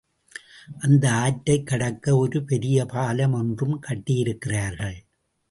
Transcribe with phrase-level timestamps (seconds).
[0.79, 4.97] அந்த ஆற்றைக் கடக்க ஒரு பெரிய பாலம் ஒன்றும் கட்டியிருக்கிறார்கள்.